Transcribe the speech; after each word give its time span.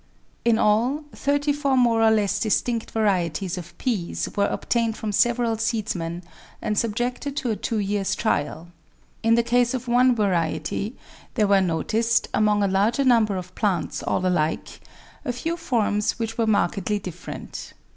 In 0.43 0.57
all, 0.57 1.03
thirty 1.13 1.53
four 1.53 1.77
more 1.77 2.01
or 2.01 2.09
less 2.09 2.39
distinct 2.39 2.89
varieties 2.89 3.55
of 3.55 3.77
Peas 3.77 4.27
were 4.35 4.47
obtained 4.47 4.97
from 4.97 5.11
several 5.11 5.57
seedsmen 5.59 6.23
and 6.59 6.75
subjected 6.75 7.37
to 7.37 7.51
a 7.51 7.55
two 7.55 7.77
years' 7.77 8.15
trial. 8.15 8.69
In 9.21 9.35
the 9.35 9.43
case 9.43 9.75
of 9.75 9.87
one 9.87 10.15
variety 10.15 10.95
there 11.35 11.45
were 11.45 11.61
noticed, 11.61 12.29
among 12.33 12.63
a 12.63 12.67
larger 12.67 13.03
num 13.03 13.25
ber 13.25 13.37
of 13.37 13.53
plants 13.53 14.01
all 14.01 14.25
alike, 14.25 14.81
a 15.23 15.31
few 15.31 15.55
forms 15.55 16.17
which 16.17 16.35
were 16.35 16.47
markedly 16.47 16.97
different. 16.97 17.73